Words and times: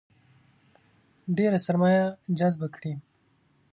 ډېره 1.37 1.59
سرمایه 1.65 2.05
جذبه 2.37 2.67
کړي. 2.75 2.93